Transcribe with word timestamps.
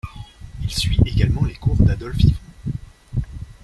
Il 0.63 0.73
suit 0.73 0.97
également 1.05 1.45
les 1.45 1.53
cours 1.53 1.75
d'Adolphe 1.75 2.21
Yvon. 2.23 2.73